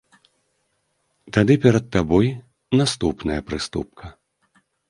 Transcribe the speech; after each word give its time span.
Тады 1.37 1.57
перад 1.67 1.85
табой 1.97 2.27
наступная 2.81 3.39
прыступка. 3.51 4.05